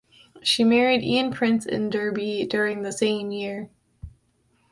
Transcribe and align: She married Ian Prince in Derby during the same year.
She 0.41 0.63
married 0.63 1.03
Ian 1.03 1.29
Prince 1.29 1.63
in 1.67 1.91
Derby 1.91 2.47
during 2.49 2.81
the 2.81 2.91
same 2.91 3.29
year. 3.31 3.69